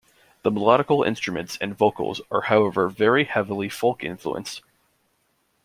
The 0.41 0.49
melodical 0.51 1.05
instruments 1.05 1.59
and 1.61 1.77
vocals 1.77 2.21
are 2.31 2.41
however 2.41 2.89
very 2.89 3.25
heavily 3.25 3.69
folk-influenced. 3.69 4.61